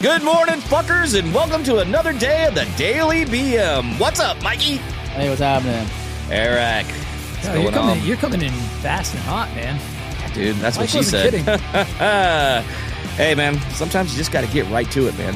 [0.00, 3.98] Good morning, fuckers, and welcome to another day of the Daily BM.
[3.98, 4.76] What's up, Mikey?
[4.76, 5.88] Hey, what's happening?
[6.30, 6.86] Eric.
[6.86, 7.98] What's Oh, going you're coming.
[8.00, 8.06] on?
[8.06, 9.80] You're coming in fast and hot, man.
[10.34, 11.34] Dude, that's what Mike she said.
[13.16, 15.34] hey, man, sometimes you just got to get right to it, man.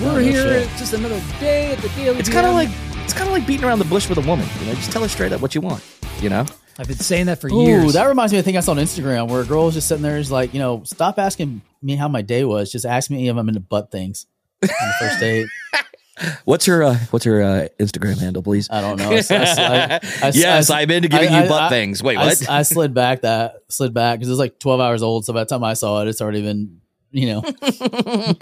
[0.00, 0.42] We're oh, no here.
[0.42, 0.70] shit.
[0.70, 2.18] It's just another day at the Daily.
[2.20, 2.68] It's kind of like
[3.02, 4.46] it's kind of like beating around the bush with a woman.
[4.60, 5.82] You know, just tell her straight up what you want.
[6.20, 6.46] You know,
[6.80, 7.92] I've been saying that for Ooh, years.
[7.92, 9.86] that reminds me of a thing I saw on Instagram where a girl was just
[9.86, 12.72] sitting there, is like, you know, stop asking me how my day was.
[12.72, 14.24] Just ask me if I'm into butt things
[14.62, 15.46] on the first date.
[16.46, 18.68] what's your uh, what's your uh, Instagram handle, please?
[18.70, 19.10] I don't know.
[19.10, 22.02] I, I- I- yes, I- I'm into giving I- you butt I- things.
[22.02, 22.48] Wait, I, what?
[22.48, 25.26] I slid back that slid back because it was like 12 hours old.
[25.26, 27.42] So by the time I saw it, it's already been, you know,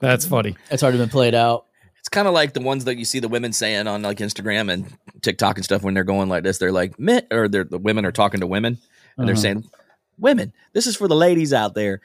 [0.00, 0.56] That's funny.
[0.70, 1.64] it's already been played out.
[2.00, 4.70] It's kind of like the ones that you see the women saying on like Instagram
[4.72, 4.86] and
[5.22, 6.58] TikTok and stuff when they're going like this.
[6.58, 8.78] They're like men, or they're, the women are talking to women
[9.16, 9.42] and they're Uh-huh.
[9.42, 9.64] saying,
[10.18, 12.00] "Women, this is for the ladies out there.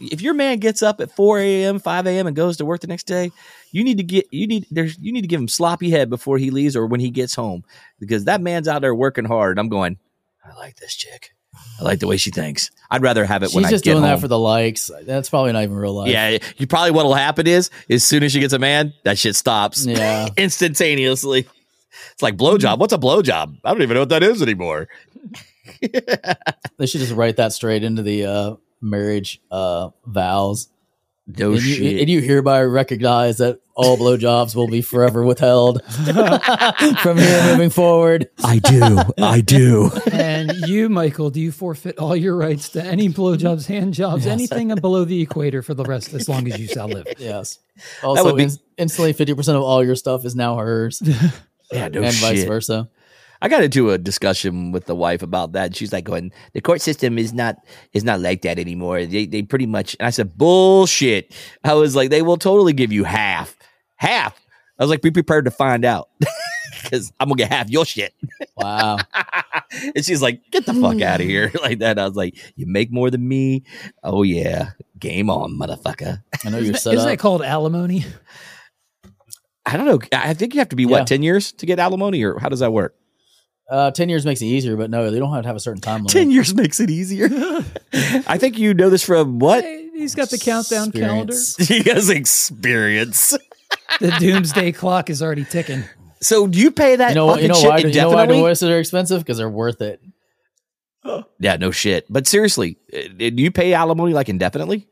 [0.00, 2.88] If your man gets up at 4 a.m., 5 a.m., and goes to work the
[2.88, 3.30] next day,
[3.70, 6.36] you need to get you need there's you need to give him sloppy head before
[6.38, 7.64] he leaves or when he gets home
[8.00, 9.58] because that man's out there working hard.
[9.58, 9.98] I'm going,
[10.44, 11.32] I like this chick.
[11.80, 12.72] I like the way she thinks.
[12.90, 14.14] I'd rather have it when She's I just get doing home.
[14.14, 14.90] that for the likes.
[15.04, 16.10] That's probably not even real life.
[16.10, 19.36] yeah, you probably what'll happen is as soon as she gets a man, that shit
[19.36, 20.26] stops Yeah.
[20.36, 21.46] instantaneously.
[22.12, 22.78] It's like blowjob.
[22.78, 23.58] What's a blowjob?
[23.64, 24.88] I don't even know what that is anymore.
[25.80, 30.68] They should just write that straight into the uh, marriage uh, vows.
[31.26, 35.82] No and, you, and you hereby recognize that all blowjobs will be forever withheld
[37.00, 38.28] from here moving forward.
[38.44, 38.98] I do.
[39.16, 39.90] I do.
[40.12, 44.74] And you, Michael, do you forfeit all your rights to any blowjobs, hand jobs, anything
[44.74, 47.06] below the equator for the rest, as long as you shall live?
[47.18, 47.58] Yes.
[48.02, 51.02] Also, be- ins- instantly, fifty percent of all your stuff is now hers,
[51.74, 52.36] Yeah, no and shit.
[52.36, 52.88] vice versa.
[53.42, 55.66] I got into a discussion with the wife about that.
[55.66, 57.56] and She's like, "Going, the court system is not
[57.92, 59.04] is not like that anymore.
[59.04, 62.92] They they pretty much." And I said, "Bullshit." I was like, "They will totally give
[62.92, 63.56] you half,
[63.96, 64.40] half."
[64.78, 66.08] I was like, "Be prepared to find out."
[66.82, 68.12] Because I'm gonna get half your shit.
[68.56, 68.98] Wow.
[69.94, 71.30] and she's like, "Get the fuck out of hmm.
[71.30, 71.98] here!" Like that.
[71.98, 73.64] I was like, "You make more than me?
[74.02, 77.12] Oh yeah, game on, motherfucker." I know you're Isn't, set isn't up.
[77.12, 78.04] that called alimony?
[79.66, 80.00] I don't know.
[80.12, 80.90] I think you have to be Yeah.
[80.90, 82.94] what ten years to get alimony, or how does that work?
[83.70, 85.80] uh, Ten years makes it easier, but no, they don't have to have a certain
[85.80, 86.12] time limit.
[86.12, 87.28] Ten years makes it easier.
[88.26, 89.64] I think you know this from what?
[89.64, 91.56] He's got the countdown Experience.
[91.68, 93.36] He has experience.
[94.00, 95.84] The doomsday clock is already ticking.
[96.20, 97.10] So do you pay that?
[97.10, 97.76] You know, you fucking know shit why?
[97.78, 98.36] You know why indefinitely?
[98.38, 99.20] divorces are expensive?
[99.20, 100.00] Because they're worth it.
[101.38, 102.06] Yeah, no shit.
[102.10, 104.88] But seriously, uh, do you pay alimony like indefinitely?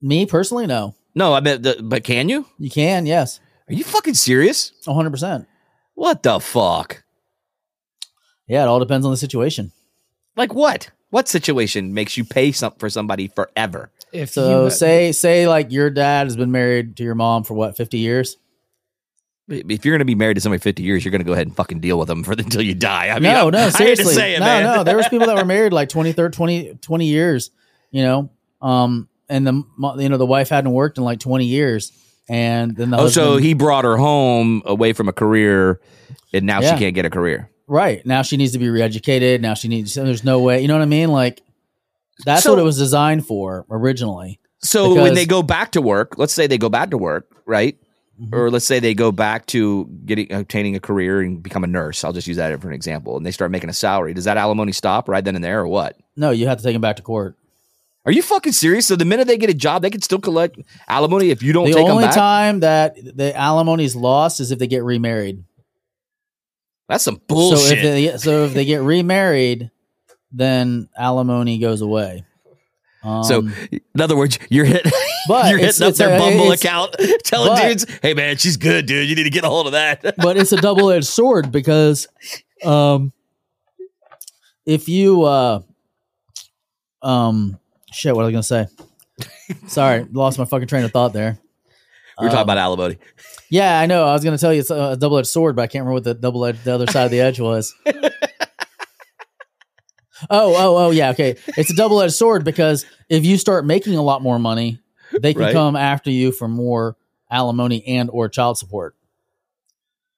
[0.00, 0.94] Me personally, no.
[1.14, 1.62] No, I meant.
[1.64, 2.46] The, but can you?
[2.58, 4.72] You can, yes, Are you fucking serious?
[4.84, 5.46] one hundred percent.
[5.94, 7.02] What the fuck?
[8.46, 9.72] Yeah, it all depends on the situation.
[10.36, 10.90] Like what?
[11.10, 13.90] What situation makes you pay some for somebody forever?
[14.12, 17.54] If So you, say say like your dad has been married to your mom for
[17.54, 18.36] what fifty years.
[19.48, 21.46] If you're going to be married to somebody 50 years, you're going to go ahead
[21.46, 23.10] and fucking deal with them for until you die.
[23.10, 24.12] I mean, no, I- no, I to seriously.
[24.14, 24.62] say it, no, man.
[24.78, 24.82] no.
[24.82, 27.52] There was people that were married like 20, 30, 20, 20 years,
[27.92, 28.28] you know,
[28.60, 29.52] um, and the
[29.98, 31.92] you know the wife hadn't worked in like twenty years,
[32.28, 35.80] and then the Oh, so he brought her home away from a career,
[36.32, 36.74] and now Yeah.
[36.74, 37.50] she can't get a career.
[37.68, 39.40] right now she needs to be reeducated.
[39.40, 39.94] Now she needs.
[39.94, 40.60] There's no way.
[40.62, 41.10] You know what I mean?
[41.10, 41.42] Like
[42.24, 44.38] that's So- what it was designed for originally.
[44.60, 47.76] So when they go back to work, let's say they go back to work, right?
[48.20, 48.34] Mm-hmm.
[48.34, 52.02] Or let's say they go back to getting obtaining a career and become a nurse.
[52.02, 53.16] I'll just use that for an example.
[53.18, 54.14] And they start making a salary.
[54.14, 55.98] Does that alimony stop right then and there, or what?
[56.16, 57.36] No, you have to take them back to court.
[58.06, 58.86] Are you fucking serious?
[58.86, 60.58] So the minute they get a job, they can still collect
[60.88, 64.52] alimony if you don't The take them only time that the alimony is lost is
[64.52, 65.42] if they get remarried.
[66.88, 67.78] That's some So bullshit.
[67.78, 69.70] if they so if they get remarried,
[70.30, 72.24] then alimony goes away.
[73.02, 74.92] Um, So, in other words, you're hitting,
[75.28, 76.94] But you're hitting up their a- Bumble account,
[77.24, 79.08] telling but- dudes, "Hey man, she's good, dude.
[79.08, 82.06] You need to get a hold of that." but it's a double edged sword because
[82.64, 83.12] um
[84.64, 85.60] if you uh
[87.02, 87.58] um
[87.96, 88.66] shit what was I gonna say?
[89.68, 91.38] Sorry, lost my fucking train of thought there.
[92.20, 92.98] we were talking Um, about alimony.
[93.50, 94.06] Yeah, I know.
[94.06, 96.04] I was gonna tell you it's a double edged sword, but I can't remember what
[96.04, 97.74] the double edged the other side of the edge was.
[100.30, 101.10] Oh, oh, oh, yeah.
[101.10, 104.80] Okay, it's a double edged sword because if you start making a lot more money,
[105.20, 105.52] they can Right.
[105.52, 106.96] come after you for more
[107.30, 108.94] alimony and or child support.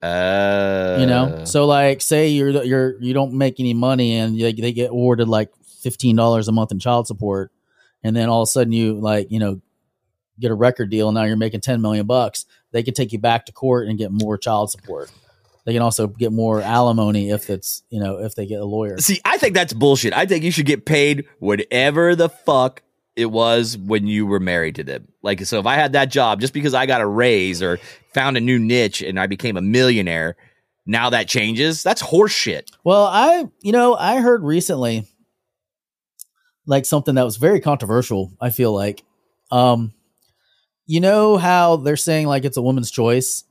[0.01, 4.53] Uh, you know so like say you're you're you don't make any money and they,
[4.53, 5.51] they get awarded like
[5.85, 7.51] $15 a month in child support
[8.03, 9.61] and then all of a sudden you like you know
[10.41, 13.19] get a record deal and now you're making 10 million bucks they can take you
[13.19, 15.11] back to court and get more child support
[15.65, 18.99] they can also get more alimony if it's you know if they get a lawyer
[18.99, 20.13] See, I think that's bullshit.
[20.13, 22.83] I think you should get paid whatever the fuck
[23.17, 25.09] it was when you were married to them.
[25.23, 27.79] Like, so if I had that job just because I got a raise or
[28.15, 30.37] found a new niche and I became a millionaire,
[30.87, 31.83] now that changes.
[31.83, 32.71] That's horseshit.
[32.85, 35.05] Well, I, you know, I heard recently
[36.69, 39.03] like something that was very controversial, I feel like.
[39.51, 39.93] Um
[40.87, 43.45] you know how they're saying like it's a woman's choice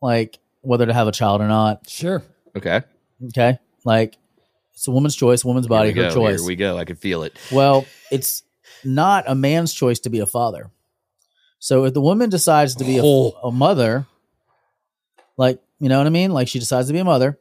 [0.00, 2.22] like whether to have a child or not, Sure.
[2.56, 2.82] Okay.
[3.28, 3.58] okay?
[3.84, 4.16] Like
[4.74, 6.14] it's a woman's choice, woman's body, her go.
[6.14, 6.40] choice.
[6.40, 6.78] Here we go.
[6.78, 7.36] I can feel it.
[7.50, 8.42] Well, it's
[8.84, 10.70] not a man's choice to be a father.
[11.58, 13.32] So if the woman decides to be a, Oh.
[13.42, 14.06] a mother,
[15.36, 16.30] like, you know what I mean?
[16.32, 17.38] Like she decides to be a mother,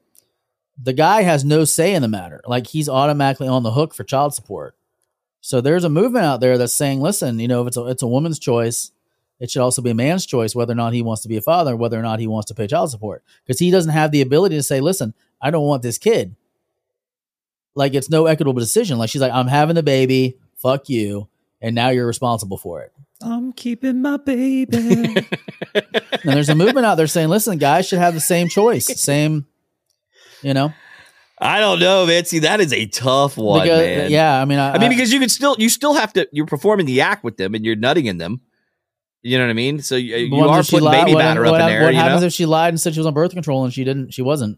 [0.81, 2.41] the guy has no say in the matter.
[2.45, 4.75] Like he's automatically on the hook for child support.
[5.41, 8.03] So there's a movement out there that's saying, listen, you know, if it's a, it's
[8.03, 8.91] a woman's choice,
[9.39, 11.41] it should also be a man's choice whether or not he wants to be a
[11.41, 13.23] father, whether or not he wants to pay child support.
[13.45, 16.35] Because he doesn't have the ability to say, listen, I don't want this kid.
[17.75, 18.97] Like it's no equitable decision.
[18.97, 21.27] Like she's like, I'm having the baby, fuck you,
[21.61, 22.91] and now you're responsible for it.
[23.21, 25.15] I'm keeping my baby.
[26.23, 29.45] And there's a movement out there saying, listen, guys should have the same choice, same,
[30.41, 30.73] you know,
[31.39, 32.25] I don't know, man.
[32.25, 34.11] See, that is a tough one, because uh, man.
[34.11, 36.47] yeah, I mean, I, I mean, because you could still, you still have to, you're
[36.47, 38.41] performing the act with them and you're nutting in them.
[39.21, 39.79] You know what I mean?
[39.81, 41.83] So you, you what are putting lied- baby what, batter what, up in there.
[41.83, 42.27] What you happens know?
[42.27, 44.13] if she lied and said she was on birth control and she didn't?
[44.13, 44.57] She wasn't.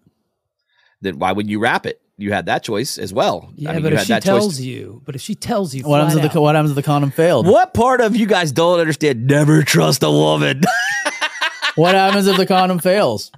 [1.01, 2.01] then why wouldn't you wrap it?
[2.17, 3.51] You had that choice as well.
[3.55, 4.59] yeah, I mean, but you if had she that tells choice.
[4.59, 7.11] you, but if she tells you, What happens if the what happens if the condom
[7.11, 7.47] failed?
[7.47, 9.25] What part of you guys don't understand?
[9.25, 10.61] Never trust a woman.
[11.75, 13.31] What happens if the condom fails?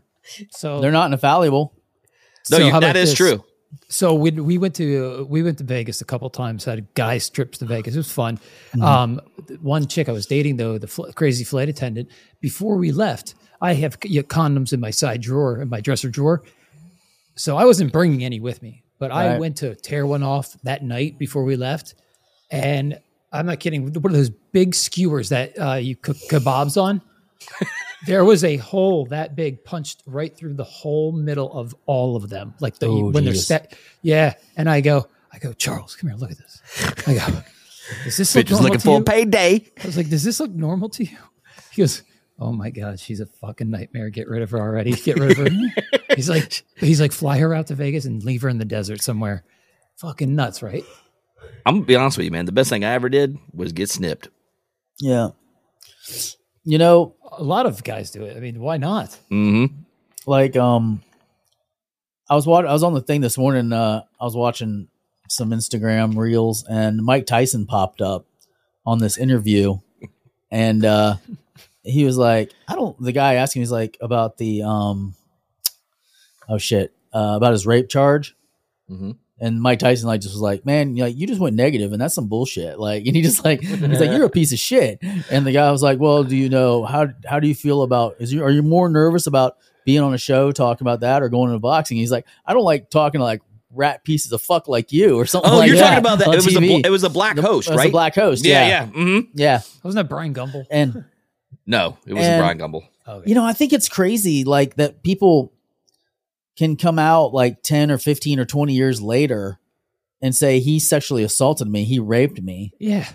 [0.50, 1.74] so They're not infallible.
[2.50, 3.18] No, So you, that is this?
[3.18, 3.44] true.
[3.88, 6.66] So we we went to we went to Vegas a couple times.
[6.66, 7.96] Had guys trips to Vegas.
[7.96, 8.38] It was fun.
[8.38, 8.82] Mm-hmm.
[8.84, 9.22] Um,
[9.62, 12.10] one chick I was dating though, the fl- crazy flight attendant.
[12.42, 16.44] Before we left, I have condoms in my side drawer in my dresser drawer.
[17.36, 20.84] So I wasn't bringing any with me, but I went to tear one off that
[20.84, 21.96] night before we left,
[22.52, 23.00] and
[23.32, 23.94] I'm not kidding.
[23.94, 27.02] One of those big skewers that uh, you cook kebabs on.
[28.07, 32.30] there was a hole that big punched right through the whole middle of all of
[32.30, 32.53] them.
[32.59, 34.33] Like the Oh, when they're set yeah.
[34.57, 36.62] And i go i go charles come here look at this.
[37.07, 37.42] I go
[38.03, 39.71] does this look Bitch is normal looking to for a payday.
[39.83, 41.18] i was like does this look normal to you?
[41.71, 42.03] He goes
[42.39, 44.09] oh my god she's a fucking nightmare.
[44.09, 44.94] Get rid of her already.
[44.94, 45.50] Get rid of her.
[46.15, 49.01] He's like he's like fly her out to vegas and leave her in the desert
[49.01, 49.45] somewhere.
[49.97, 50.83] Fucking nuts right?
[51.65, 52.45] I'm gonna be honest with you, man.
[52.45, 54.27] The best thing I ever did was get snipped.
[55.00, 55.30] Yeah.
[56.63, 59.74] You know, a lot of guys do it i mean why not Mm-hmm.
[60.28, 61.02] like um
[62.30, 64.88] I was wa- I was on the thing this morning uh I was watching
[65.30, 68.25] some Instagram reels and Mike Tyson popped up
[68.86, 69.78] on this interview
[70.52, 71.16] and uh
[71.84, 75.16] he was like I don't the guy asking he's like about the um
[76.50, 78.36] oh shit uh about his rape charge
[78.90, 79.16] Mhm.
[79.42, 82.02] And Mike Tyson like just was like man you like you just went negative and
[82.02, 85.00] that's some bullshit like and he just like he's like you're a piece of shit
[85.32, 88.16] and the guy was like well do you know how how do you feel about
[88.20, 91.28] is you are you more nervous about being on a show talking about that or
[91.30, 93.42] going into boxing he's like I don't like talking to like
[93.74, 96.28] rat pieces of fuck like you or something Oh, like you're that talking about that?
[96.28, 96.82] It was, the, TV.
[96.82, 97.92] bl- it was the black host, It was right?
[97.92, 98.86] black host yeah, yeah yeah.
[98.92, 99.20] Mm-hmm.
[99.34, 101.04] yeah wasn't that brian Gumbel and
[101.66, 102.84] No, it wasn't And- Brian Gumbel.
[103.08, 103.28] okay.
[103.30, 105.52] you know i think it's crazy like that people
[106.57, 109.59] can come out like 10 or 15 or 20 years later
[110.21, 113.07] and say he sexually assaulted me he raped me yeah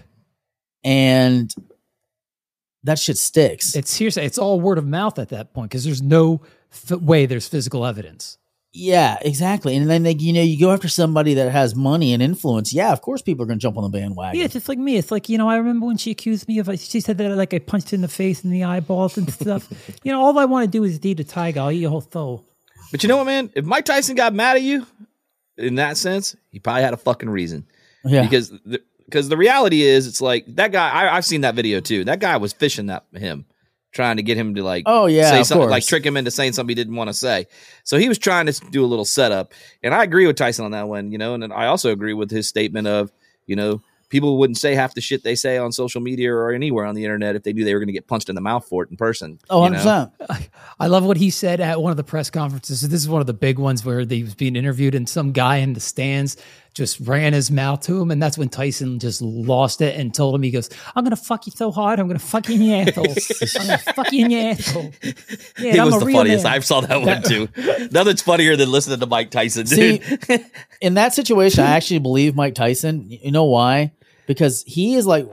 [0.85, 1.53] and
[2.85, 4.25] that shit sticks it's hearsay.
[4.25, 6.41] It's all word of mouth at that point because there's no
[6.73, 8.39] f- way there's physical evidence.
[8.73, 12.23] yeah exactly and then like, you know you go after somebody that has money and
[12.23, 14.79] influence yeah of course people are gonna jump on the bandwagon Yeah, it's just like
[14.79, 14.97] me.
[14.97, 16.69] It's like you know, I remember when she accused me of.
[16.79, 19.69] She said that like I punched in the face and the eyeballs and stuff.
[20.05, 21.61] you know, all I want to do is eat a tiger.
[21.61, 22.45] I'll eat your whole soul.
[22.91, 23.51] But you know what, man?
[23.55, 24.87] If Mike Tyson got mad at you,
[25.57, 27.67] in that sense, he probably had a fucking reason.
[28.05, 30.89] yeah Because the, because the reality is, it's like that guy.
[30.91, 32.05] I, I've seen that video too.
[32.05, 33.45] That guy was fishing that him,
[33.93, 36.53] trying to get him to like Oh, yeah, say something like trick him into saying
[36.53, 37.47] something he didn't want to say.
[37.85, 39.53] So he was trying to do a little setup,
[39.83, 41.13] and I agree with Tyson on that one.
[41.13, 43.13] You know, and I also agree with his statement of
[43.47, 46.85] you know people wouldn't say half the shit they say on social media or anywhere
[46.85, 48.67] on the internet if they knew they were going to get punched in the mouth
[48.67, 49.39] for it in person.
[49.51, 50.11] oh you know?
[50.21, 50.49] 100%
[50.79, 52.83] I love what he said at one of the press conferences.
[52.83, 55.57] This is one of the big ones where he was being interviewed, and some guy
[55.57, 56.37] in the stands
[56.75, 60.35] just ran his mouth to him, and that's when Tyson just lost it and told
[60.35, 62.83] him, "He goes, I'm gonna fuck you so hard, I'm gonna fuck you in your
[62.83, 63.07] asshole.
[63.09, 64.93] I'm gonna fuck you in your asshole."
[65.59, 66.45] Yeah, I'm was the funniest.
[66.45, 66.53] man.
[66.53, 67.49] I saw that one too.
[67.91, 70.03] Nothing's funnier than listening to Mike Tyson, dude.
[70.03, 70.45] See,
[70.83, 73.07] in that situation, I actually believe Mike Tyson.
[73.09, 73.93] You know why?
[74.27, 75.29] Because he is like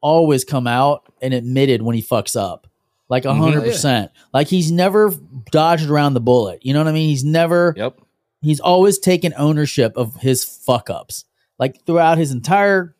[0.00, 2.66] always come out and admitted when he fucks up,
[3.08, 3.40] like a mm-hmm.
[3.40, 4.10] hundred percent.
[4.32, 5.12] Like he's never
[5.50, 6.64] dodged around the bullet.
[6.64, 7.08] You know what I mean?
[7.08, 7.74] He's never.
[7.76, 8.00] yep.
[8.42, 11.24] He's always taken ownership of his fuck ups.
[11.58, 12.94] Like throughout his entire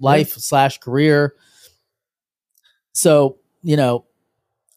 [0.00, 1.34] life slash career.
[2.92, 4.06] So you know,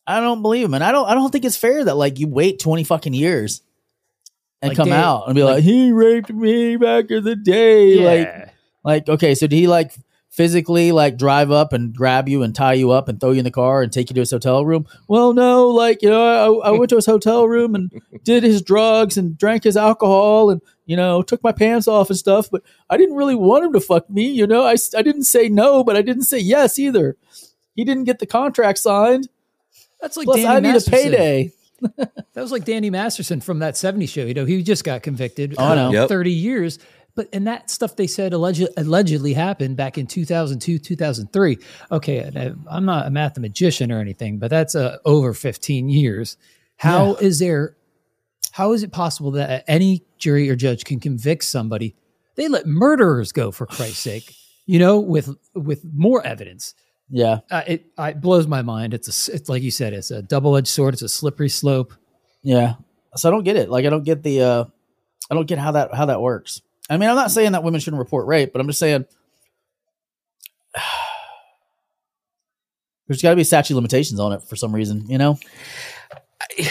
[0.08, 1.08] I don't believe him, and I don't.
[1.08, 3.62] I don't think it's fair that like you wait twenty fucking years
[4.62, 8.06] and Like come out and be like- like, he raped me back in the day.
[8.06, 9.94] Like, like okay, so did he like
[10.30, 13.44] physically like drive up and grab you and tie you up and throw you in
[13.44, 14.88] the car and take you to his hotel room?
[15.08, 17.92] Well, no, like you know, I, I went to his hotel room and
[18.24, 22.18] did his drugs and drank his alcohol and you know took my pants off and
[22.18, 22.50] stuff.
[22.52, 24.28] But I didn't really want him to fuck me.
[24.30, 27.18] You know, I, I didn't say no, but I didn't say yes either.
[27.76, 29.30] He didn't get the contract signed.
[30.02, 30.92] That's like Plus, Danny I need a Masterson.
[31.12, 31.52] payday.
[31.98, 34.26] That was like Danny Masterson from that 70s show.
[34.26, 35.56] You know, he just got convicted.
[35.58, 35.92] Oh, I know.
[35.92, 36.10] Yep.
[36.10, 36.80] 30 years.
[37.20, 41.58] But and that stuff they said alleged, allegedly happened back in 2002, 2003.
[41.92, 46.38] Okay, I- I'm not a mathematician or anything, but that's uh, over 15 years.
[46.78, 47.76] How is there
[48.54, 51.94] how is it possible that any jury or judge can convict somebody?
[52.36, 54.34] They let murderers go for Christ's sake,
[54.66, 56.74] you know, with with more evidence
[57.10, 58.94] Yeah, uh, it, uh, it blows my mind.
[58.94, 60.94] It's a, it's like you said, it's a double edged sword.
[60.94, 61.94] It's a slippery slope.
[62.44, 62.76] yeah.
[63.16, 63.70] So I don't get it.
[63.70, 64.42] Like I don't get the.
[64.42, 64.64] uh
[65.30, 66.62] I don't get how that how that works.
[66.90, 69.06] I mean, I'm not saying that women shouldn't report rape, but I'm just saying
[73.08, 75.06] there's got to be statute limitations on it for some reason.
[75.08, 75.40] You know?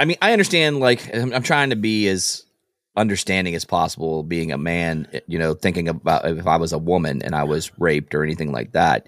[0.00, 0.80] I mean, I understand.
[0.80, 2.44] Like, I'm, I'm trying to be as
[2.96, 4.22] understanding as possible.
[4.22, 7.70] Being a man, you know, thinking about if I was a woman and I was
[7.78, 9.06] raped or anything like that.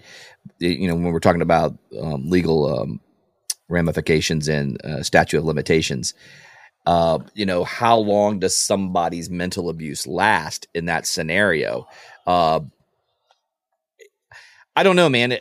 [0.59, 3.01] You know, when we're talking about um, legal um,
[3.67, 6.13] ramifications and uh, statute of limitations.
[6.85, 11.87] Uh, you know, how long does somebody's mental abuse last in that scenario?
[12.27, 12.59] Uh,
[14.75, 15.37] I don't know, man.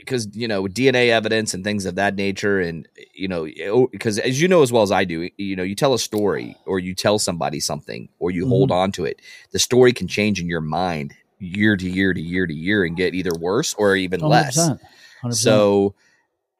[0.00, 4.40] Because you know DNA evidence and things of that nature, and you know, because as
[4.40, 6.94] you know as well as I do, you know, you tell a story or you
[6.94, 9.20] tell somebody something or you hold on to it.
[9.52, 12.96] The story can change in your mind year to year to year to year and
[12.96, 14.56] get either worse or even less.
[14.56, 14.80] 100%.
[15.24, 15.34] 100%.
[15.34, 15.94] So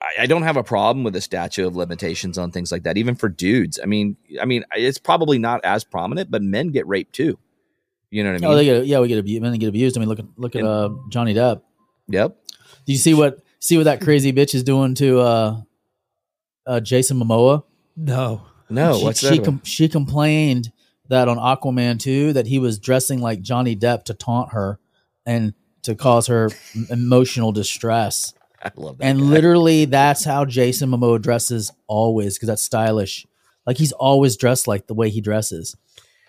[0.02, 2.96] I, I don't have a problem with the statute of limitations on things like that,
[2.96, 3.80] even for dudes.
[3.82, 7.38] I mean, I mean, it's probably not as prominent, but men get raped too.
[8.10, 8.50] You know what I mean?
[8.50, 9.42] oh, they get yeah, we get abused.
[9.42, 9.96] Men get abused.
[9.96, 11.62] I mean, look at look at uh, Johnny Depp.
[12.08, 12.36] yep.
[12.84, 15.60] Do you see what see what that crazy bitch is doing to uh,
[16.66, 17.64] uh, Jason Momoa?
[17.96, 18.42] No.
[18.68, 19.34] No, she, what's she that?
[19.34, 19.44] about?
[19.44, 20.72] com- she complained
[21.08, 24.80] that on Aquaman 2 that he was dressing like Johnny Depp to taunt her
[25.24, 26.50] and to cause her
[26.90, 28.34] emotional distress.
[28.66, 29.04] I love that.
[29.04, 29.24] And guy.
[29.26, 33.26] literally that's how Jason Momoa dresses always because that's stylish.
[33.66, 35.76] Like he's always dressed like the way he dresses.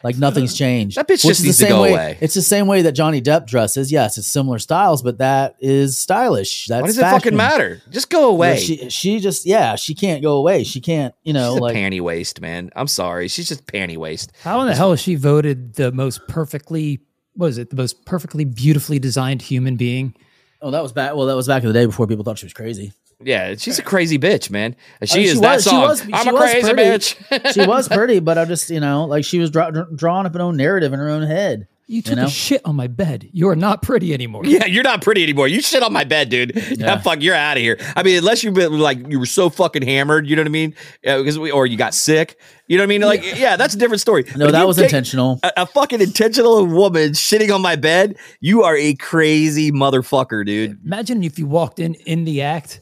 [0.03, 0.97] Like nothing's uh, changed.
[0.97, 2.17] That bitch just needs the to go way, away.
[2.21, 3.91] It's the same way that Johnny Depp dresses.
[3.91, 6.67] Yes, it's similar styles, but that is stylish.
[6.67, 7.81] That's Why does it fucking matter?
[7.89, 8.57] Just go Well, away.
[8.59, 10.63] She she just yeah, she can't go away.
[10.63, 12.69] She can't, you know, She's like a panty waste, man.
[12.75, 13.27] I'm sorry.
[13.27, 14.31] She's just panty waste.
[14.43, 16.99] How in the hell is she voted the most perfectly,
[17.33, 20.13] what is it, the most perfectly beautifully designed human being?
[20.61, 21.15] Oh, that was back.
[21.15, 22.93] Well, that was back in the day before people thought she was crazy.
[23.23, 24.75] Yeah, she's a crazy bitch, man.
[25.03, 25.81] She I mean, is she that was- she song.
[25.81, 26.81] was- I'm she a crazy pretty.
[26.83, 27.53] bitch.
[27.53, 30.41] She was pretty, but I just, you know, like she was draw, drawing up an
[30.41, 31.67] own narrative in her own head.
[31.89, 32.25] You took know?
[32.25, 33.29] a shit on my bed.
[33.31, 34.45] You are not pretty anymore.
[34.45, 35.47] yeah, you're not pretty anymore.
[35.47, 36.61] You shit on my bed, dude.
[36.77, 36.97] Yeah.
[36.99, 37.77] fuck, you're out of here.
[37.95, 40.51] I mean, unless you've been like you were so fucking hammered, you know what I
[40.51, 40.75] mean?
[40.77, 42.37] Uh, yeah, because we, or you got sick.
[42.67, 43.01] You know what I mean?
[43.01, 44.25] Like, yeah, that's a different story.
[44.35, 45.39] No, But that was intentional.
[45.43, 48.17] A, a fucking intentional woman shitting on my bed.
[48.41, 50.77] You are a crazy motherfucker, dude.
[50.85, 52.81] Imagine if you walked in in the act.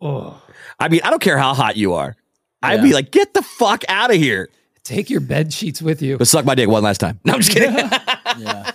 [0.00, 0.42] Oh,
[0.80, 2.16] I mean, I don't care how hot you are.
[2.62, 4.48] I'd be like, get the fuck out of here.
[4.84, 6.18] Take your bed sheets with you.
[6.18, 7.20] But suck my dick one last time.
[7.24, 7.74] No, I'm just kidding.
[8.38, 8.70] Yeah.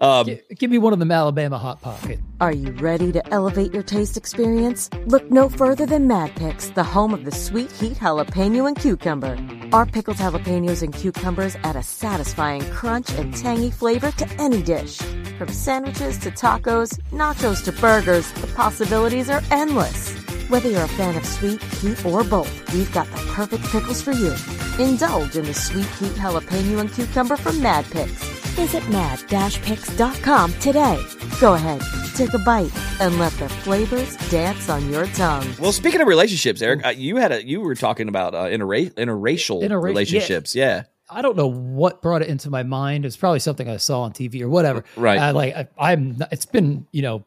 [0.00, 2.18] um, Gi- Give me one of them Alabama hot pocket.
[2.40, 4.88] Are you ready to elevate your taste experience?
[5.06, 9.36] Look no further than Mad Picks, the home of the sweet heat jalapeno and cucumber.
[9.74, 14.96] Our pickled jalapenos and cucumbers add a satisfying crunch and tangy flavor to any dish.
[15.38, 20.14] From sandwiches to tacos, nachos to burgers, the possibilities are endless.
[20.52, 24.12] Whether you're a fan of sweet, heat, or both, we've got the perfect pickles for
[24.12, 24.34] you.
[24.78, 28.22] Indulge in the sweet heat jalapeno and cucumber from Mad Picks.
[28.52, 31.02] Visit mad-picks.com today.
[31.40, 31.80] Go ahead,
[32.14, 35.46] take a bite, and let the flavors dance on your tongue.
[35.58, 38.92] well, speaking of relationships, Eric, uh, you had a you were talking about uh, interra-
[38.92, 40.54] interracial Interra- relationships.
[40.54, 40.82] Yeah.
[41.08, 43.06] I don't know what brought it into my mind.
[43.06, 44.84] It's probably something I saw on TV or whatever.
[44.96, 45.18] Right.
[45.18, 46.18] Uh, like I, I'm.
[46.18, 47.24] not- It's been you know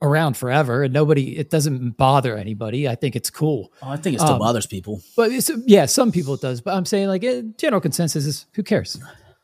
[0.00, 1.36] around forever, and nobody.
[1.36, 2.88] It doesn't bother anybody.
[2.88, 3.72] I think it's cool.
[3.82, 5.00] Oh, I think it still Um, bothers people.
[5.16, 6.60] But it's, yeah, some people it does.
[6.60, 9.00] But I'm saying like eh, general consensus is who cares?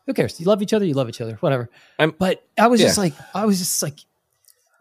[0.07, 0.39] Who cares?
[0.39, 1.71] You love each other, you love each other, whatever.
[1.99, 3.99] I'm- but I was just like, I was just like,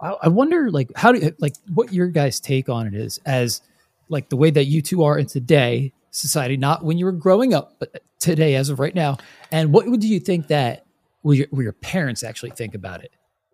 [0.01, 3.19] I, I wonder like how do you, like what your guys' take on it is
[3.25, 3.61] as
[4.09, 7.53] like the way that you two are in today society, not when you were growing
[7.53, 9.17] up, but today as of right now.
[9.51, 10.85] And what would you think that
[11.23, 13.11] will your, will your parents actually think about it?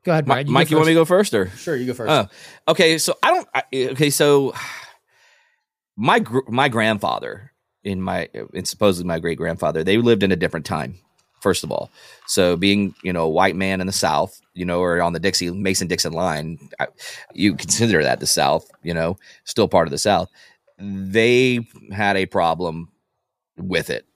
[0.09, 0.49] Go ahead, Mi- Brad.
[0.49, 1.49] Mike, you want me to go first or?
[1.51, 2.09] Sure, you go first.
[2.09, 2.97] Oh, okay.
[2.97, 3.47] So I don't.
[3.53, 4.55] I, okay, so
[5.95, 7.51] my gr- my grandfather
[7.83, 10.97] in my and supposedly my great grandfather they lived in a different time.
[11.41, 11.91] First of all,
[12.25, 15.19] so being you know a white man in the South, you know, or on the
[15.19, 16.87] Dixie Mason Dixon line, I,
[17.35, 20.27] you consider that the South, you know, still part of the South.
[20.79, 22.89] They had a problem
[23.57, 24.07] with it.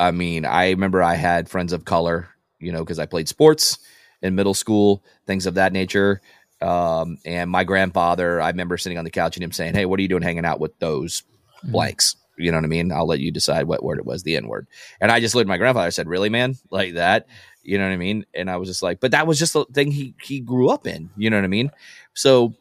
[0.00, 3.78] I mean, I remember I had friends of color, you know, because I played sports
[4.24, 6.20] in middle school, things of that nature.
[6.60, 9.98] Um, and my grandfather, I remember sitting on the couch and him saying, Hey, what
[9.98, 11.22] are you doing hanging out with those
[11.62, 12.16] blanks?
[12.36, 12.90] You know what I mean?
[12.90, 14.66] I'll let you decide what word it was, the N word.
[15.00, 15.86] And I just looked at my grandfather.
[15.86, 16.56] I said, Really, man?
[16.70, 17.28] Like that?
[17.62, 18.24] You know what I mean?
[18.34, 20.86] And I was just like, But that was just the thing he he grew up
[20.86, 21.10] in.
[21.16, 21.70] You know what I mean?
[22.14, 22.54] So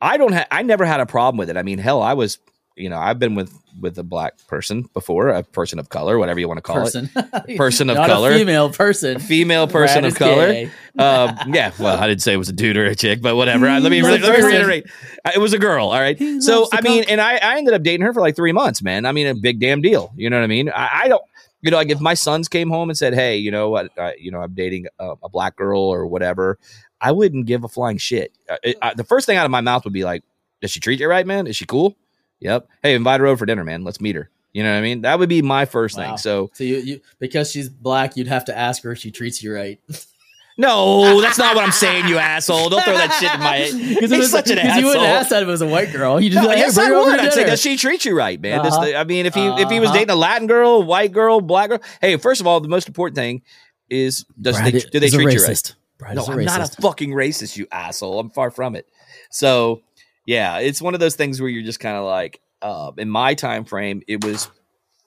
[0.00, 1.56] I don't have I never had a problem with it.
[1.56, 2.38] I mean, hell, I was
[2.76, 6.40] you know, I've been with with a black person before, a person of color, whatever
[6.40, 7.08] you want to call person.
[7.14, 7.56] it.
[7.56, 8.32] Person of color.
[8.32, 9.18] A female person.
[9.20, 10.70] Female person Brad of color.
[10.98, 13.68] Um, yeah, well, I didn't say it was a dude or a chick, but whatever.
[13.68, 14.86] I- let me a let me reiterate.
[15.24, 15.86] Uh, It was a girl.
[15.90, 16.16] All right.
[16.18, 18.82] He So I mean, and I, I ended up dating her for like three months,
[18.82, 19.06] man.
[19.06, 20.12] I mean, a big damn deal.
[20.16, 20.68] You know what I mean?
[20.70, 21.22] I, I don't.
[21.62, 23.90] You know, like if my sons came home and said, "Hey, you know what?
[23.98, 26.58] Uh, you know, I'm dating a, a black girl or whatever,"
[27.02, 28.32] I wouldn't give a flying shit.
[28.48, 30.24] Uh, it, I, the first thing out of my mouth would be like,
[30.62, 31.46] "Does she treat you right, man?
[31.46, 31.96] Is she cool?"
[32.40, 32.68] Yep.
[32.82, 33.84] Hey, invite her over for dinner, man.
[33.84, 34.30] Let's meet her.
[34.52, 35.02] You know what I mean?
[35.02, 36.08] That would be my first Wow.
[36.08, 36.16] thing.
[36.18, 39.42] So So you, you because she's black, you'd have to ask her if she treats
[39.42, 39.78] you right.
[40.58, 42.68] no, that's not what I'm saying, you asshole.
[42.68, 43.94] Don't throw that shit in my head.
[43.94, 44.80] Because He's such an asshole.
[44.80, 46.20] You wouldn't ask that if it was a white girl.
[46.20, 47.18] You just No, like, hey, yes, I would.
[47.20, 48.62] I'd say, does she treat you right, man?
[48.62, 48.98] This- Uh-huh.
[48.98, 49.98] I mean, if he if he was Uh-huh.
[49.98, 53.16] dating a Latin girl, white girl, black girl, hey, first of all, the most important
[53.16, 53.42] thing
[53.88, 55.50] is does Brad they do they treat you right?
[55.50, 55.74] racist.
[55.98, 58.18] Brad No, I'm not a fucking racist, you asshole.
[58.18, 58.86] I'm far from it.
[59.30, 59.82] So,
[60.26, 63.34] yeah, it's one of those things where you're just kind of like, uh, in my
[63.34, 64.48] time frame, it was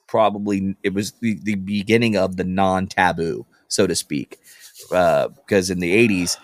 [0.06, 4.38] probably it was the, the beginning of the non-taboo, so to speak,
[4.90, 6.36] because in the '80s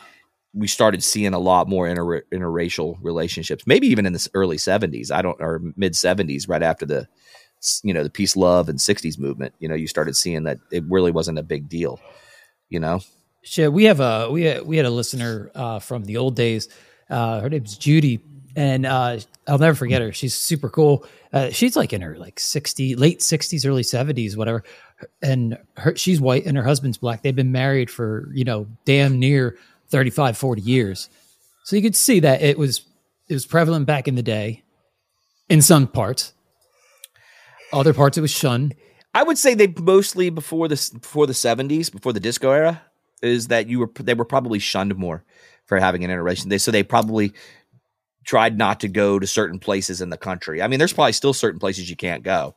[0.52, 3.66] we started seeing a lot more inter- interracial relationships.
[3.66, 7.08] Maybe even in the early '70s, I don't or mid '70s, right after the
[7.82, 9.54] you know the peace, love, and '60s movement.
[9.58, 12.00] You know, you started seeing that it really wasn't a big deal.
[12.68, 13.00] You know,
[13.42, 16.68] Shit, we have a we had, we had a listener uh, from the old days.
[17.08, 18.20] Uh, her name's Judy,
[18.56, 20.12] and uh, I'll never forget her.
[20.12, 21.06] She's super cool.
[21.32, 24.64] Uh, she's like in her like sixty, late sixties, early seventies, whatever.
[25.22, 27.22] And her she's white, and her husband's black.
[27.22, 29.56] They've been married for you know damn near
[29.90, 31.10] 35, 40 years.
[31.64, 32.82] So you could see that it was
[33.28, 34.62] it was prevalent back in the day,
[35.48, 36.32] in some parts.
[37.72, 38.74] Other parts it was shunned.
[39.14, 42.82] I would say they mostly before the before the '70s, before the disco era,
[43.22, 45.24] is that you were they were probably shunned more
[45.66, 46.48] for having an interracial.
[46.48, 47.32] They so they probably
[48.24, 50.62] tried not to go to certain places in the country.
[50.62, 52.54] I mean, there's probably still certain places you can't go.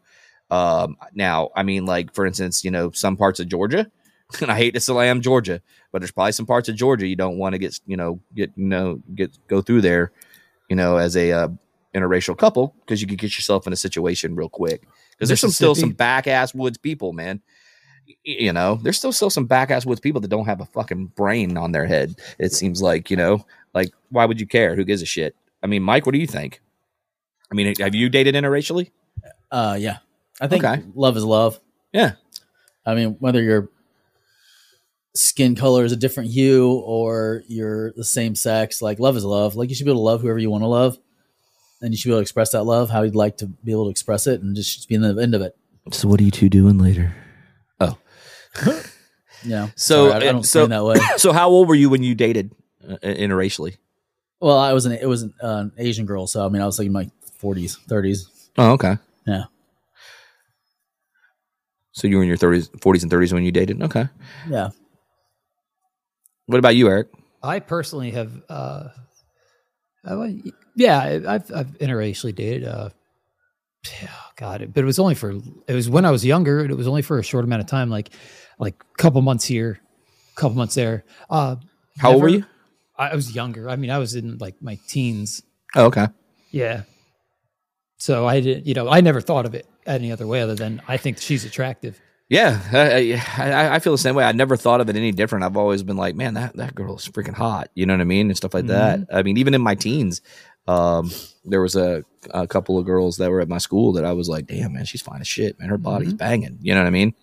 [0.51, 3.89] Um, now, I mean, like for instance, you know, some parts of Georgia,
[4.41, 7.37] and I hate to slam Georgia, but there's probably some parts of Georgia you don't
[7.37, 10.11] want to get, you know, get, you know, get go through there,
[10.69, 11.47] you know, as a uh,
[11.93, 14.83] interracial couple because you could get yourself in a situation real quick.
[15.11, 17.41] Because there's some still some back ass woods people, man.
[18.23, 21.07] You know, there's still still some back ass woods people that don't have a fucking
[21.15, 22.15] brain on their head.
[22.37, 24.75] It seems like you know, like why would you care?
[24.75, 25.35] Who gives a shit?
[25.63, 26.61] I mean, Mike, what do you think?
[27.51, 28.91] I mean, have you dated interracially?
[29.51, 29.97] Uh, yeah,
[30.41, 30.83] I think Okay.
[30.95, 31.59] love is love.
[31.93, 32.13] Yeah.
[32.85, 33.69] I mean, whether your
[35.15, 39.55] skin color is a different hue or you're the same sex, like love is love.
[39.55, 40.97] Like you should be able to love whoever you want to love,
[41.81, 43.85] and you should be able to express that love how you'd like to be able
[43.85, 45.55] to express it, and just be in the end of it.
[45.91, 47.13] So what are you two doing later?
[47.79, 47.97] Oh,
[49.45, 49.69] yeah.
[49.75, 50.95] So, Sorry, I, I don't so- so, that way.
[51.17, 52.51] So how old were you when you dated
[52.87, 53.77] uh, interracially?
[54.43, 56.65] Well, I was an it was an, uh, an Asian girl, so I mean, I
[56.65, 58.27] was like in my forties, thirties.
[58.57, 58.97] Oh, okay.
[59.25, 59.43] Yeah,
[61.93, 63.81] So you were in your thirties, forties, and thirties when you dated.
[63.81, 64.05] Okay.
[64.49, 64.71] yeah.
[66.47, 67.07] What about you, Eric?
[67.41, 68.89] I personally have, uh,
[70.05, 70.41] I,
[70.75, 72.67] yeah, I- I've I've interracially dated.
[72.67, 72.89] Uh,
[74.01, 75.31] yeah, God, but it was only for
[75.67, 77.67] it was when I was younger, and it was only for a short amount of
[77.67, 78.09] time, like
[78.59, 79.79] like a couple months here,
[80.35, 81.05] couple months there.
[81.29, 81.55] Uh,
[81.97, 82.45] How old were you?
[82.95, 83.69] I, was younger.
[83.69, 85.41] I mean, I was in like my teens.
[85.75, 86.07] Oh, okay.
[86.51, 86.83] Yeah.
[87.97, 90.81] So I didn't, you know, I never thought of it any other way other than
[90.87, 91.99] I think she's attractive.
[92.29, 94.23] Yeah, I, I, I feel the same way.
[94.23, 95.45] I never thought of it any different.
[95.45, 97.69] I've always been like, man, that, that girl is freaking hot.
[97.75, 98.27] You know what I mean?
[98.27, 99.01] And stuff like that.
[99.13, 100.21] I mean, even in my teens,
[100.67, 101.11] um,
[101.45, 104.29] there was a, a couple of girls that were at my school that I was
[104.29, 105.69] like, damn, man, she's fine as shit, man.
[105.69, 106.57] Her body's banging.
[106.61, 107.13] You know what I mean?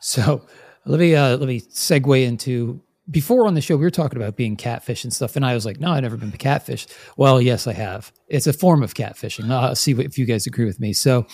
[0.00, 0.44] So
[0.84, 4.36] let me uh, let me segue into before on the show we were talking about
[4.36, 6.86] being catfish and stuff, and I was like, no, I've never been to catfish.
[7.16, 8.12] Well, yes, I have.
[8.28, 9.50] It's a form of catfishing.
[9.50, 10.92] i'll see if you guys agree with me.
[10.92, 11.26] So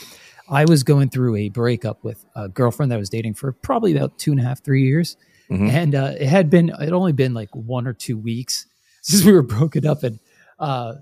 [0.48, 3.96] I was going through a breakup with a girlfriend that I was dating for probably
[3.96, 5.16] about two and a half, three years,
[5.48, 5.70] Mhm.
[5.70, 8.66] and uh, it had been it had only been like one or two weeks
[9.02, 10.18] since we were broken up, and
[10.58, 10.94] uh,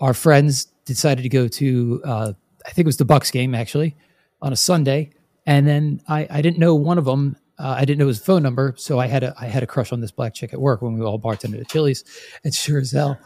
[0.00, 2.32] our friends decided to go to uh,
[2.66, 3.94] I think it was the Bucks game actually
[4.42, 5.10] on a Sunday,
[5.46, 7.36] and then I, I didn't know one of them.
[7.58, 9.92] Uh, I didn't know his phone number, so I had a I had a crush
[9.92, 12.04] on this black chick at work when we all bartended at Chili's,
[12.44, 13.18] and sure as hell,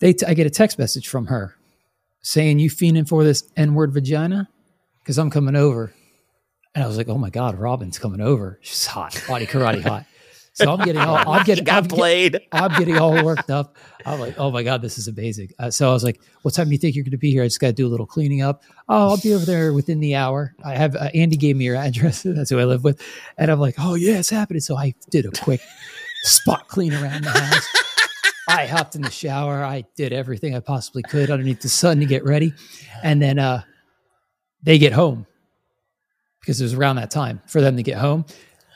[0.00, 1.54] they t- I get a text message from her
[2.22, 4.48] saying you fiending for this N word vagina
[5.00, 5.92] because I'm coming over,
[6.74, 8.58] and I was like, oh my god, Robin's coming over.
[8.60, 10.04] She's hot, body karate hot.
[10.54, 12.40] So I'm getting all I'm getting got I'm get- played.
[12.52, 13.76] I'm getting all worked up.
[14.06, 15.50] I'm like, oh my God, this is amazing.
[15.58, 17.42] Uh, so I was like, what time do you think you're going to be here?
[17.42, 18.62] I just got to do a little cleaning up.
[18.88, 20.54] Oh, I'll be over there within the hour.
[20.64, 22.22] I have, uh, Andy gave me your address.
[22.24, 23.02] That's who I live with.
[23.36, 24.60] And I'm like, oh yeah, it's happening.
[24.60, 25.60] So I did a quick
[26.22, 27.66] spot clean around the house.
[28.46, 29.64] I hopped in the shower.
[29.64, 32.52] I did everything I possibly could underneath the sun to get ready.
[33.02, 33.62] And then uh,
[34.62, 35.26] they get home
[36.40, 38.26] because it was around that time for them to get home.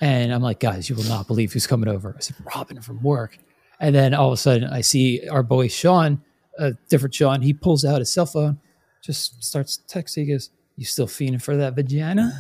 [0.01, 2.15] And I'm like, guys, you will not believe who's coming over.
[2.17, 3.37] I said, Robin from work.
[3.81, 6.23] And then all of a sudden, I see our boy Sean,
[6.59, 7.43] a different Sean.
[7.43, 8.59] He pulls out his cell phone,
[9.03, 10.25] just starts texting.
[10.27, 12.33] He goes, "You still fiending for that vagina?"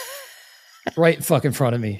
[0.96, 1.98] right in fucking front of me.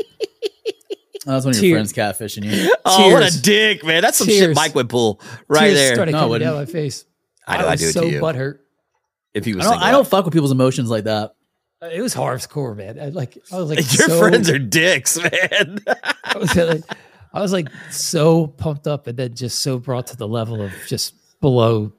[1.27, 2.75] Oh, that's one of Tear- your friends catfishing you.
[2.87, 3.43] Oh, what a Tears.
[3.43, 4.01] dick, man!
[4.01, 4.57] That's some shit Tears.
[4.57, 5.95] Mike would pull right Tears there.
[5.95, 6.51] started No, it coming wouldn't.
[6.51, 7.05] down my face.
[7.47, 8.21] I know, I was do it so to you.
[8.23, 8.59] butthurt.
[9.35, 9.73] If he I was, don't.
[9.75, 11.35] single I don't fuck with people's emotions like that.
[11.83, 12.99] Uh, It was hardcore, man.
[13.01, 15.79] I like, I was like, Your so- friends are dicks, man.
[16.25, 16.83] I was like,
[17.33, 20.73] I was like so pumped up, and then just so brought to the level of
[20.89, 21.93] just below.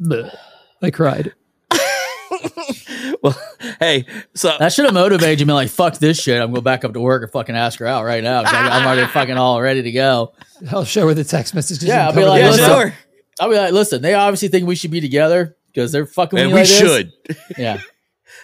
[0.00, 0.34] Bleh.
[0.82, 1.32] I cried.
[3.22, 3.36] well,
[3.80, 5.46] hey, so That should have motivated you.
[5.46, 6.40] Be like, fuck this shit.
[6.40, 8.42] I'm going back up to work and fucking ask her out right now.
[8.44, 10.32] 'cause I, I'm already fucking all ready to go.
[10.70, 11.84] I'll show her the text messages.
[11.84, 12.64] Yeah, I'll be like, yeah, listen.
[12.64, 12.80] email.
[12.80, 12.94] sure,
[13.40, 16.48] I'll be like, listen, they obviously think we should be together because they're fucking and
[16.48, 16.78] me we like this.
[16.78, 17.12] should.
[17.58, 17.80] Yeah.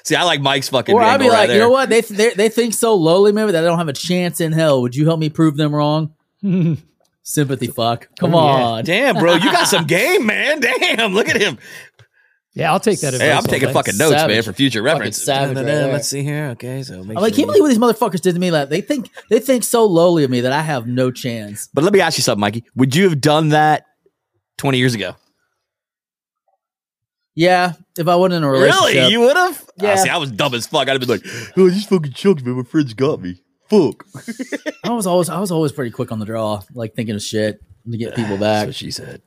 [0.04, 0.94] See, I like Mike's fucking.
[0.94, 1.88] Or I'll angle be right like, you know what?
[1.90, 4.82] They, they they think so lowly, maybe that they don't have a chance in hell.
[4.82, 6.14] Would you help me prove them wrong?
[7.22, 8.08] Sympathy, fuck.
[8.10, 8.64] Oh, Come Oh, yeah.
[8.64, 8.84] on.
[8.84, 10.60] Damn, bro, you got some game, man.
[10.60, 11.58] Damn, look at him.
[12.52, 13.14] Yeah, I'll take that.
[13.14, 13.72] Hey, I'm taking day.
[13.72, 15.22] fucking notes, man, for future reference.
[15.22, 15.92] savage right there.
[15.92, 16.46] Let's see here.
[16.52, 18.50] Okay, so make I'm like, sure can't believe what these motherfuckers did to me.
[18.50, 21.68] Like, they think they think so lowly of me that I have no chance.
[21.72, 22.64] But let me ask you something, Mikey.
[22.74, 23.84] Would you have done that
[24.58, 25.14] 20 years ago?
[27.40, 29.12] Yeah, if I wasn't in a relationship, Really?
[29.12, 29.64] You would have?
[29.78, 29.94] Yeah.
[29.94, 30.82] see, I was dumb as fuck.
[30.82, 31.24] I'd have been like,
[31.56, 32.54] oh, these fucking chunks, man.
[32.56, 33.40] My friends got me.
[33.70, 34.04] Fuck.
[34.84, 37.58] I was always I was always pretty quick on the draw, like thinking of shit
[37.90, 38.66] to get people That's back.
[38.66, 39.22] what she said.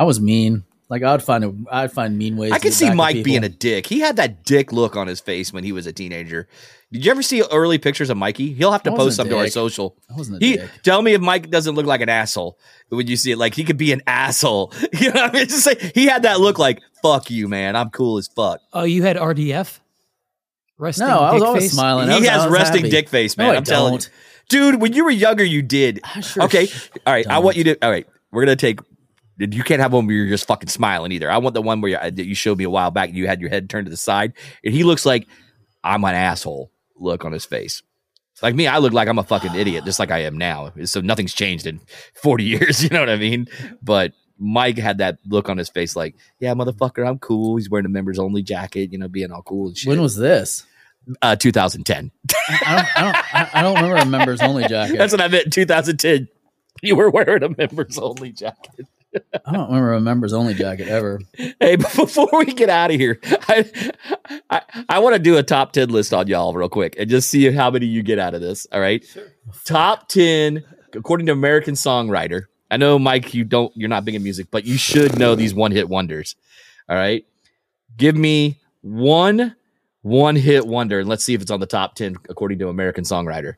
[0.00, 0.64] I was mean.
[0.88, 2.52] Like I'd find a, I'd find mean ways.
[2.52, 3.86] I to can get see Mike being a dick.
[3.86, 6.46] He had that dick look on his face when he was a teenager.
[6.92, 8.52] Did you ever see early pictures of Mikey?
[8.52, 9.96] He'll have to post a some to our social.
[10.08, 10.70] I wasn't a He dick.
[10.84, 12.56] tell me if Mike doesn't look like an asshole
[12.90, 13.38] when you see it.
[13.38, 14.72] Like he could be an asshole.
[15.00, 17.74] You know, what I mean, just say he had that look like "fuck you, man.
[17.74, 19.80] I'm cool as fuck." Oh, you had RDF.
[20.78, 21.72] Resting No, I was always face?
[21.72, 22.08] smiling.
[22.10, 22.90] I he was- has resting happy.
[22.90, 23.50] dick face, man.
[23.50, 24.00] I I'm telling you,
[24.48, 24.80] dude.
[24.80, 26.00] When you were younger, you did.
[26.04, 27.26] I sure okay, sh- all right.
[27.26, 27.44] I don't.
[27.44, 27.84] want you to.
[27.84, 28.78] All right, we're gonna take.
[29.38, 31.30] You can't have one where you're just fucking smiling either.
[31.30, 33.12] I want the one where you, that you showed me a while back.
[33.12, 34.32] You had your head turned to the side,
[34.64, 35.26] and he looks like
[35.84, 36.70] I'm an asshole.
[36.98, 37.82] Look on his face.
[38.42, 40.72] Like me, I look like I'm a fucking idiot, just like I am now.
[40.84, 41.80] So nothing's changed in
[42.22, 42.82] 40 years.
[42.82, 43.46] You know what I mean?
[43.82, 47.56] But Mike had that look on his face, like, yeah, motherfucker, I'm cool.
[47.56, 49.88] He's wearing a members only jacket, you know, being all cool and shit.
[49.88, 50.64] When was this?
[51.22, 52.10] uh, 2010?
[52.48, 52.96] I don't.
[52.98, 53.34] I don't.
[53.34, 54.98] I- I don't remember a members only jacket.
[54.98, 55.52] That's what I meant.
[55.52, 56.28] 2010.
[56.82, 58.86] You were wearing a members only jacket.
[59.44, 61.20] I don't remember a members only jacket ever.
[61.60, 63.70] Hey, before we get out of here, I
[64.50, 67.30] I, I want to do a top 10 list on y'all real quick and just
[67.30, 68.66] see how many you get out of this.
[68.72, 69.04] All right.
[69.64, 72.42] Top 10, according to American Songwriter.
[72.70, 75.54] I know, Mike, you don't, you're not big in music, but you should know these
[75.54, 76.36] one hit wonders.
[76.88, 77.24] All right.
[77.96, 79.56] Give me one
[80.06, 83.02] one hit wonder and let's see if it's on the top 10 according to American
[83.02, 83.54] Songwriter.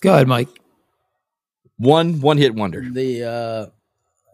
[0.00, 0.48] Go ahead, Mike.
[1.78, 2.80] One one hit wonder.
[2.88, 3.66] The uh,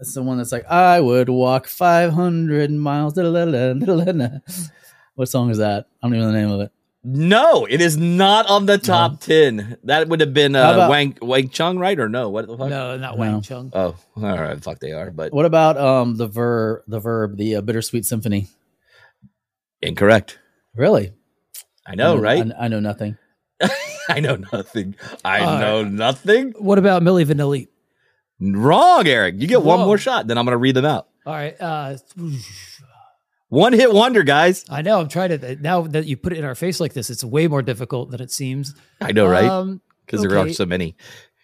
[0.00, 3.14] it's the one that's like I would walk 500 miles.
[3.14, 4.38] da-da-da-da, da-da-da-da."
[5.14, 5.86] What song is that?
[6.02, 6.72] I don't even know the name of it.
[7.04, 9.78] No, it is not on the top 10.
[9.84, 11.98] That would have been How uh, about- Wang, Wang Chung, right?
[11.98, 12.30] Or no?
[12.30, 12.68] What the fuck?
[12.70, 13.20] No, not No.
[13.20, 13.72] Wang Chung.
[13.74, 14.62] Oh, all right.
[14.62, 18.46] Fuck, they are, but What about um the verb the verb the uh, bittersweet symphony?
[19.80, 20.38] incorrect.
[20.76, 21.12] Really?
[21.84, 22.52] I know, I right?
[22.56, 23.18] I, I know nothing.
[24.08, 24.94] I know nothing.
[25.24, 26.52] I All know nothing.
[26.58, 27.68] What about Milli Vanilli?
[28.40, 29.36] Wrong, Eric.
[29.38, 31.08] You get one more shot, then I'm going to read them out.
[31.24, 31.54] All right.
[31.60, 31.96] Uh,
[33.48, 34.64] One hit wonder, guys.
[34.70, 34.98] I know.
[35.00, 35.56] I'm trying to.
[35.56, 38.20] Now that you put it in our face like this, it's way more difficult than
[38.22, 38.74] it seems.
[39.00, 39.44] I know, right?
[39.44, 40.96] Um, Because there are so many.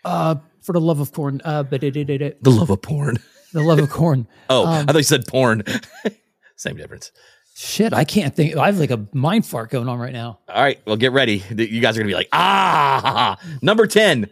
[0.04, 1.40] uh, for the love of corn.
[1.44, 2.42] Uh, but it, it, it, it.
[2.42, 3.18] The love of porn.
[3.52, 4.26] The love of corn.
[4.50, 5.62] Oh, Um, I thought you said porn.
[6.56, 7.12] Same difference.
[7.60, 8.56] Shit, I can't think.
[8.56, 10.38] I have like a mind fart going on right now.
[10.48, 11.42] All right, well, get ready.
[11.50, 14.30] You guys are gonna be like, ah, number ten.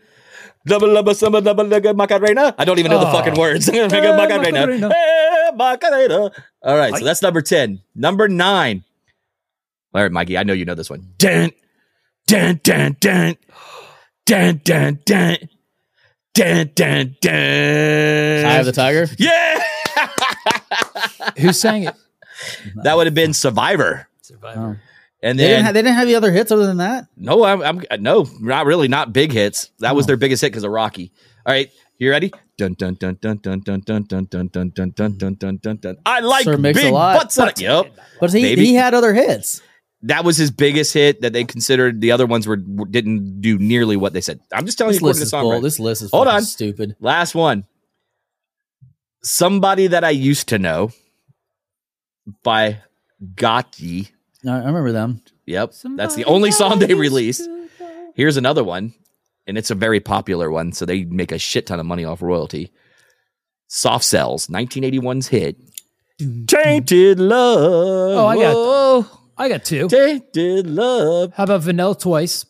[0.65, 2.55] Double double double double double Macarena.
[2.57, 3.13] I don't even know the Oh.
[3.13, 3.67] fucking words.
[3.73, 4.17] Macarena.
[4.17, 4.91] Macarena.
[4.95, 6.31] Eh, Macarena.
[6.63, 7.81] All right, so that's number ten.
[7.97, 8.85] Number nine.
[9.93, 11.09] All right, Mikey, I know you know this one.
[11.19, 11.51] Dun,
[12.29, 13.37] dun, dun, dun,
[14.25, 15.37] dun, dun, dun,
[16.35, 17.33] dun, dun, dun.
[17.33, 19.09] Eye of the Tiger.
[19.19, 19.63] yeah,
[21.39, 21.95] Who sang it?
[22.83, 24.09] That would have been Survivor.
[24.23, 24.81] Survivor.
[25.23, 27.07] And They didn't, then have, they didn't have the other hits other than that.
[27.17, 29.71] No, I'm, I'm no, not really, not big hits.
[29.81, 31.11] That was their biggest hit because of Rocky.
[31.47, 32.31] All right, you ready?
[32.59, 35.77] Dun dun dun dun dun dun dun dun dun dun dun dun dun dun dun
[35.79, 35.97] dun.
[36.07, 37.19] I like Sir big Lot.
[37.19, 37.39] butts.
[37.39, 37.61] On it.
[37.61, 38.67] Yep, But he, Baby.
[38.67, 39.63] he had other hits.
[40.03, 41.23] that was his biggest hit.
[41.23, 44.41] That they considered the other ones were didn't do nearly what they said.
[44.53, 45.51] I'm just telling This you according list to is bull.
[45.51, 45.63] songwriting.
[45.63, 46.43] This list is Hold on.
[46.43, 46.97] stupid.
[47.01, 47.65] Last one.
[49.23, 50.91] Somebody that I used to know
[52.43, 52.79] by
[53.35, 54.11] Gotye.
[54.47, 55.23] I I remember them.
[55.47, 57.49] Yep, that's the only song they released.
[58.15, 58.95] Here's another one,
[59.47, 62.23] and it's a very popular one, so they make a shit ton of money off
[62.23, 62.73] royalty.
[63.69, 65.57] Soft Cells, 1981's hit.
[66.47, 68.17] Tainted Love.
[68.19, 69.89] Oh, I got- Oh, I got two.
[69.89, 71.33] Tainted Love.
[71.35, 72.47] How about Vanilla Twice?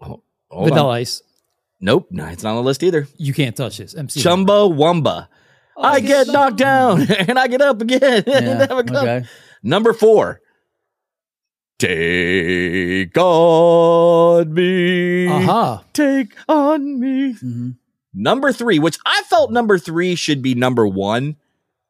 [0.00, 0.96] Oh, hold Vanilla on.
[0.96, 1.22] Ice.
[1.80, 3.06] Nope, no, it's not on the list either.
[3.18, 3.94] You can't touch this.
[3.94, 4.20] MC.
[4.20, 5.28] Chumba Wumba.
[5.80, 8.24] I get knocked down and I get up again.
[8.26, 9.24] Yeah, okay.
[9.62, 10.40] Number four.
[11.78, 15.26] Take on me.
[15.26, 15.82] a-ha.
[15.94, 17.34] Take on me.
[17.34, 17.76] Mhm.
[18.12, 21.36] Number three, which I felt number three should be number one,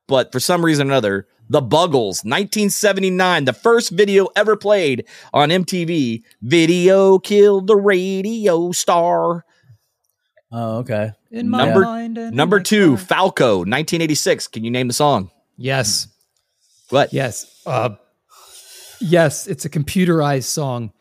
[0.07, 5.49] but for some reason or another, The Buggles, 1979, the first video ever played on
[5.49, 6.23] MTV.
[6.43, 9.45] Video killed the radio star.
[10.53, 11.13] Oh, okay.
[11.31, 13.07] In my Number- mind and in Number my two, car.
[13.07, 14.49] Falco, 1986.
[14.49, 15.31] Can you name the song?
[15.57, 16.09] Yes.
[16.89, 17.13] What?
[17.13, 17.47] Yes.
[17.65, 17.91] Uh,
[19.01, 19.47] yes.
[19.47, 20.93] It's a computerized song.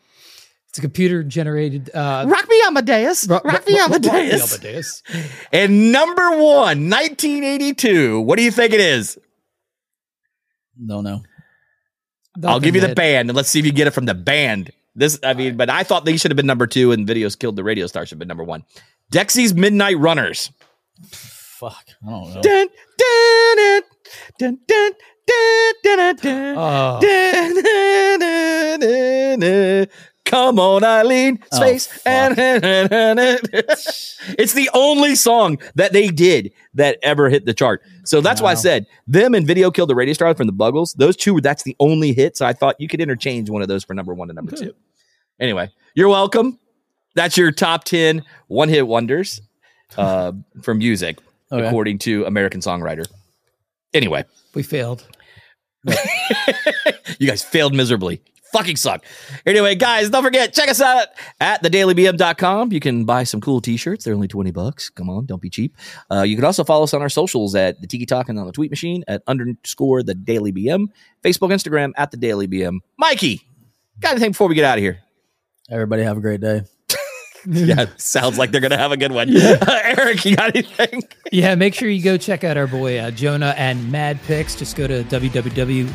[0.68, 1.90] It's a computer generated.
[1.92, 3.26] Uh, Rock me Amadeus.
[3.26, 4.54] Ro- Rock Ro- me Ro- Rock me Amadeus.
[4.54, 5.02] Amadeus.
[5.52, 8.20] And number one, 1982.
[8.20, 9.18] What do you think it is?
[10.78, 11.22] No, no.
[12.44, 14.14] I'll give you the Nothing band and let's see if you get it from the
[14.14, 14.70] band.
[14.94, 17.56] This, I mean, but I thought they should have been number two and videos killed
[17.56, 18.64] the radio star should have been number one.
[19.10, 20.50] Dexy's Midnight Runners.
[21.10, 21.84] Fuck.
[22.06, 22.40] I don't know.
[22.40, 22.68] Dun,
[22.98, 23.82] dun,
[24.38, 27.00] dun, dun, dun, Oh.
[30.24, 31.40] Come on, Eileen.
[31.50, 31.88] Oh, Space.
[32.06, 32.34] and
[34.38, 37.82] it's the only song that they did that ever hit the chart.
[38.04, 40.94] So that's why I said them and Video Killed the Radio Star from the Buggles.
[40.94, 42.36] Those two, that's the only hit.
[42.36, 44.72] So I thought you could interchange one of those for number one and number two.
[45.40, 46.60] Anyway, you're welcome.
[47.14, 49.40] That's your top 10 one hit wonders
[49.96, 51.18] uh, for music,
[51.52, 51.66] Okay.
[51.66, 53.04] according to American Songwriter.
[53.92, 55.06] Anyway, We failed.
[57.18, 58.20] you guys failed miserably.
[58.52, 59.04] Fucking suck.
[59.46, 61.06] Anyway, guys, don't forget, check us out
[61.40, 62.72] at thedailybm.com.
[62.72, 64.04] You can buy some cool t-shirts.
[64.04, 64.90] They're only 20 bucks.
[64.90, 65.76] Come on, don't be cheap.
[66.10, 68.46] Uh, you can also follow us on our socials at the Tiki Talk and on
[68.46, 70.88] the tweet machine at underscore the Daily BM.
[71.22, 72.78] Facebook, Instagram at the Daily BM.
[72.98, 73.40] Mikey,
[74.00, 74.98] got anything before we get out of here?
[75.70, 76.62] Everybody have a great day.
[77.46, 79.28] Yeah, sounds like they're gonna have a good one.
[79.28, 79.58] Yeah.
[79.98, 81.02] Eric, you got anything?
[81.32, 84.54] Yeah, make sure you go check out our boy uh, Jonah and Mad Picks.
[84.54, 85.88] Just go to www.mad-picks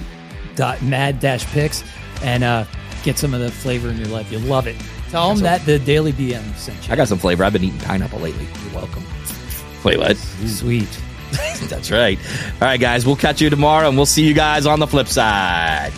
[2.24, 2.66] and uh,
[3.04, 4.32] get some of the flavor in your life.
[4.32, 4.76] You'll love it.
[5.10, 6.94] Tell them that the Daily BM sent you.
[6.94, 7.44] I got some flavor.
[7.44, 8.48] I've been eating pineapple lately.
[8.66, 9.04] You're welcome.
[9.84, 10.18] Wait, what?
[10.18, 11.00] Sweet.
[11.70, 12.18] That's right.
[12.54, 13.06] All right, guys.
[13.06, 15.94] We'll catch you tomorrow, and we'll see you guys on the flip side.